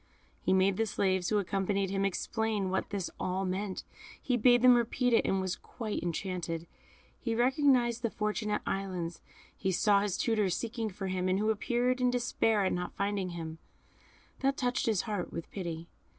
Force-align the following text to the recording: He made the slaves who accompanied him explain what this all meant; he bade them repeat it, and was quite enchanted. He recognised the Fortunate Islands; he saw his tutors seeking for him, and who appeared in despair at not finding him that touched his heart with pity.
He 0.41 0.51
made 0.51 0.77
the 0.77 0.87
slaves 0.87 1.29
who 1.29 1.37
accompanied 1.37 1.91
him 1.91 2.05
explain 2.05 2.71
what 2.71 2.89
this 2.89 3.11
all 3.19 3.45
meant; 3.45 3.83
he 4.19 4.35
bade 4.35 4.63
them 4.63 4.73
repeat 4.73 5.13
it, 5.13 5.23
and 5.25 5.39
was 5.39 5.55
quite 5.55 6.01
enchanted. 6.01 6.65
He 7.19 7.35
recognised 7.35 8.01
the 8.01 8.09
Fortunate 8.09 8.63
Islands; 8.65 9.21
he 9.55 9.71
saw 9.71 10.01
his 10.01 10.17
tutors 10.17 10.57
seeking 10.57 10.89
for 10.89 11.05
him, 11.05 11.29
and 11.29 11.37
who 11.37 11.51
appeared 11.51 12.01
in 12.01 12.09
despair 12.09 12.65
at 12.65 12.73
not 12.73 12.93
finding 12.95 13.29
him 13.37 13.59
that 14.39 14.57
touched 14.57 14.87
his 14.87 15.01
heart 15.03 15.31
with 15.31 15.51
pity. 15.51 15.87